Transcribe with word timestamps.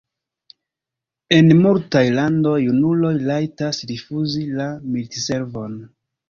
En 1.35 1.51
multaj 1.59 2.01
landoj 2.15 2.55
junuloj 2.63 3.11
rajtas 3.27 3.83
rifuzi 3.93 4.43
la 4.63 4.67
militservon. 4.97 5.79